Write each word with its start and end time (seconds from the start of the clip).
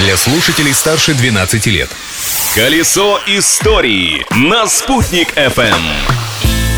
для 0.00 0.16
слушателей 0.16 0.72
старше 0.72 1.14
12 1.14 1.66
лет. 1.66 1.90
Колесо 2.54 3.20
истории 3.26 4.24
на 4.30 4.66
«Спутник 4.66 5.36
FM. 5.36 5.74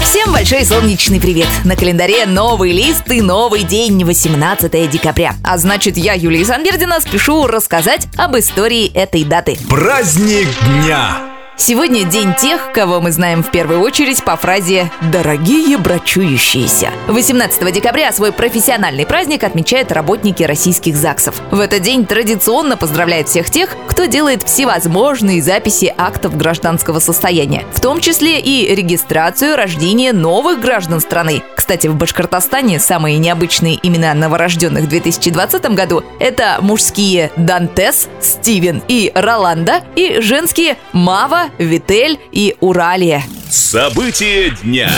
Всем 0.02 0.32
большой 0.32 0.64
солнечный 0.64 1.21
привет! 1.21 1.46
На 1.64 1.77
календаре 1.77 2.27
новый 2.27 2.72
лист 2.72 3.08
и 3.08 3.22
новый 3.22 3.62
день, 3.62 4.04
18 4.04 4.90
декабря. 4.90 5.37
А 5.45 5.56
значит, 5.56 5.96
я, 5.96 6.14
Юлия 6.14 6.45
Санбердина, 6.45 7.00
спешу 7.00 7.46
рассказать 7.46 8.08
об 8.16 8.36
истории 8.36 8.93
этой 8.93 9.23
даты. 9.23 9.57
Праздник 9.68 10.48
дня! 10.66 11.31
Сегодня 11.57 12.05
день 12.05 12.34
тех, 12.34 12.73
кого 12.73 13.00
мы 13.00 13.12
знаем 13.12 13.43
в 13.43 13.50
первую 13.50 13.80
очередь 13.80 14.25
по 14.25 14.37
фразе 14.37 14.91
«дорогие 15.12 15.77
брачующиеся». 15.77 16.91
18 17.09 17.73
декабря 17.73 18.11
свой 18.11 18.32
профессиональный 18.32 19.05
праздник 19.05 19.45
отмечают 19.45 19.93
работники 19.93 20.43
российских 20.43 20.96
ЗАГСов. 20.96 21.41
В 21.51 21.61
этот 21.61 21.83
день 21.83 22.07
традиционно 22.07 22.79
поздравляют 22.79 23.29
всех 23.29 23.51
тех, 23.51 23.77
кто 23.87 24.07
делает 24.07 24.43
всевозможные 24.43 25.43
записи 25.43 25.95
актов 25.96 26.37
гражданского 26.37 27.01
состояния, 27.01 27.65
в 27.74 27.80
том 27.80 28.01
числе 28.01 28.41
и 28.41 28.74
регистрацию 28.74 29.55
рождения 29.55 30.15
новых 30.15 30.60
граждан 30.60 31.01
страны. 31.01 31.43
Кстати, 31.55 31.87
в 31.87 31.95
Башкортостане 31.95 32.80
самые 32.80 33.19
необычные 33.19 33.79
имена 33.82 34.15
новорожденных 34.15 34.84
в 34.84 34.88
2020 34.88 35.65
году– 35.74 36.02
это 36.19 36.57
мужские 36.60 37.30
Дантес, 37.37 38.09
Стивен 38.21 38.82
и 38.88 39.12
Роланда, 39.15 39.82
и 39.95 40.21
женские 40.21 40.77
Мава, 40.93 41.51
Витель 41.59 42.19
и 42.30 42.56
Уралия. 42.61 43.23
События 43.48 44.51
дня. 44.62 44.91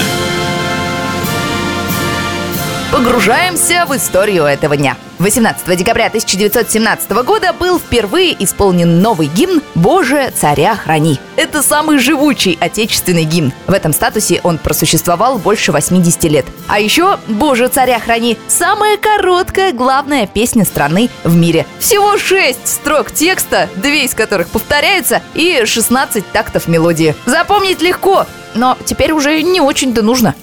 Погружаемся 2.94 3.86
в 3.88 3.96
историю 3.96 4.44
этого 4.44 4.76
дня. 4.76 4.96
18 5.18 5.76
декабря 5.76 6.06
1917 6.06 7.10
года 7.24 7.52
был 7.52 7.80
впервые 7.80 8.36
исполнен 8.44 9.02
новый 9.02 9.26
гимн 9.26 9.62
«Боже, 9.74 10.32
царя 10.40 10.76
храни». 10.76 11.18
Это 11.34 11.60
самый 11.60 11.98
живучий 11.98 12.56
отечественный 12.60 13.24
гимн. 13.24 13.52
В 13.66 13.72
этом 13.72 13.92
статусе 13.92 14.40
он 14.44 14.58
просуществовал 14.58 15.38
больше 15.38 15.72
80 15.72 16.22
лет. 16.30 16.46
А 16.68 16.78
еще 16.78 17.18
«Боже, 17.26 17.66
царя 17.66 17.98
храни»— 17.98 18.38
самая 18.46 18.96
короткая 18.96 19.72
главная 19.72 20.28
песня 20.28 20.64
страны 20.64 21.10
в 21.24 21.34
мире. 21.34 21.66
Всего 21.80 22.16
6 22.16 22.64
строк 22.64 23.10
текста, 23.10 23.68
две 23.74 24.04
из 24.04 24.14
которых 24.14 24.46
повторяются, 24.46 25.20
и 25.34 25.64
16 25.64 26.30
тактов 26.30 26.68
мелодии. 26.68 27.16
Запомнить 27.26 27.82
легко, 27.82 28.24
но 28.54 28.78
теперь 28.84 29.10
уже 29.10 29.42
не 29.42 29.60
очень-то 29.60 30.02
нужно. 30.02 30.36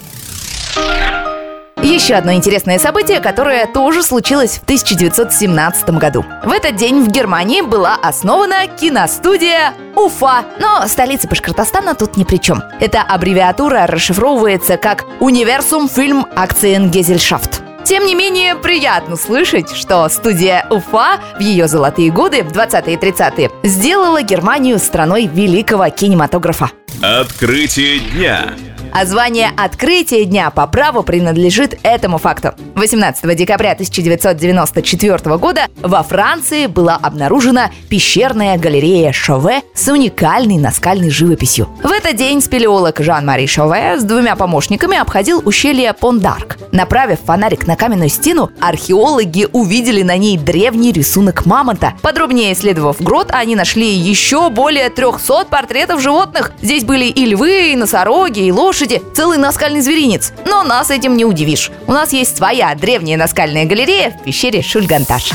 Еще 1.92 2.14
одно 2.14 2.32
интересное 2.32 2.78
событие, 2.78 3.20
которое 3.20 3.66
тоже 3.66 4.02
случилось 4.02 4.52
в 4.52 4.62
1917 4.62 5.90
году. 5.90 6.24
В 6.42 6.50
этот 6.50 6.76
день 6.76 7.04
в 7.04 7.08
Германии 7.08 7.60
была 7.60 7.96
основана 7.96 8.66
киностудия 8.66 9.74
Уфа. 9.94 10.46
Но 10.58 10.88
столица 10.88 11.28
Башкортостана 11.28 11.94
тут 11.94 12.16
ни 12.16 12.24
при 12.24 12.38
чем. 12.38 12.62
Эта 12.80 13.02
аббревиатура 13.02 13.86
расшифровывается 13.86 14.78
как 14.78 15.04
«Универсум 15.20 15.86
фильм 15.86 16.26
Акциен 16.34 16.90
Гезельшафт». 16.90 17.60
Тем 17.84 18.06
не 18.06 18.14
менее, 18.14 18.54
приятно 18.54 19.16
слышать, 19.16 19.70
что 19.70 20.08
студия 20.08 20.66
Уфа 20.70 21.20
в 21.36 21.40
ее 21.40 21.68
золотые 21.68 22.10
годы, 22.10 22.42
в 22.42 22.52
20-е 22.52 22.94
и 22.94 22.96
30-е, 22.96 23.50
сделала 23.64 24.22
Германию 24.22 24.78
страной 24.78 25.26
великого 25.26 25.90
кинематографа. 25.90 26.70
Открытие 27.02 27.98
дня. 27.98 28.54
А 28.94 29.06
звание 29.06 29.50
«Открытие 29.56 30.26
дня» 30.26 30.50
по 30.50 30.66
праву 30.66 31.02
принадлежит 31.02 31.78
этому 31.82 32.18
факту. 32.18 32.52
18 32.74 33.34
декабря 33.34 33.72
1994 33.72 35.38
года 35.38 35.62
во 35.80 36.02
Франции 36.02 36.66
была 36.66 36.96
обнаружена 36.96 37.70
пещерная 37.88 38.58
галерея 38.58 39.12
Шове 39.12 39.62
с 39.74 39.88
уникальной 39.88 40.58
наскальной 40.58 41.08
живописью. 41.08 41.68
В 41.82 41.90
этот 41.90 42.16
день 42.16 42.42
спелеолог 42.42 43.00
Жан-Мари 43.00 43.46
Шове 43.46 43.98
с 43.98 44.04
двумя 44.04 44.36
помощниками 44.36 44.98
обходил 44.98 45.40
ущелье 45.42 45.94
Пондарк. 45.94 46.58
Направив 46.72 47.18
фонарик 47.24 47.66
на 47.66 47.76
каменную 47.76 48.08
стену, 48.08 48.50
археологи 48.58 49.46
увидели 49.52 50.02
на 50.02 50.16
ней 50.16 50.38
древний 50.38 50.90
рисунок 50.90 51.44
мамонта. 51.44 51.92
Подробнее 52.00 52.54
исследовав 52.54 53.00
грот, 53.00 53.28
они 53.30 53.54
нашли 53.54 53.92
еще 53.92 54.48
более 54.48 54.88
300 54.88 55.44
портретов 55.44 56.00
животных. 56.00 56.52
Здесь 56.62 56.84
были 56.84 57.04
и 57.04 57.26
львы, 57.26 57.72
и 57.72 57.76
носороги, 57.76 58.46
и 58.46 58.50
лошади, 58.50 59.02
целый 59.14 59.36
наскальный 59.36 59.82
зверинец. 59.82 60.32
Но 60.46 60.62
нас 60.62 60.90
этим 60.90 61.14
не 61.14 61.26
удивишь. 61.26 61.70
У 61.86 61.92
нас 61.92 62.14
есть 62.14 62.36
своя 62.36 62.74
древняя 62.74 63.18
наскальная 63.18 63.66
галерея 63.66 64.10
в 64.10 64.24
пещере 64.24 64.62
Шульганташ. 64.62 65.32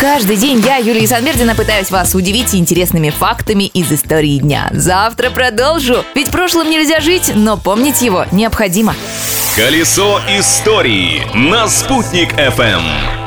Каждый 0.00 0.36
день 0.36 0.60
я, 0.66 0.78
Юлия 0.78 1.06
Санбердина, 1.06 1.54
пытаюсь 1.54 1.90
вас 1.90 2.14
удивить 2.14 2.54
интересными 2.54 3.10
фактами 3.10 3.64
из 3.64 3.92
истории 3.92 4.38
дня. 4.38 4.68
Завтра 4.72 5.30
продолжу. 5.30 6.02
Ведь 6.14 6.30
прошлым 6.30 6.70
нельзя 6.70 7.00
жить, 7.00 7.32
но 7.34 7.56
помнить 7.56 8.02
его 8.02 8.24
необходимо. 8.32 8.96
Колесо 9.54 10.18
истории 10.28 11.26
на 11.34 11.68
«Спутник 11.68 12.32
FM. 12.32 13.21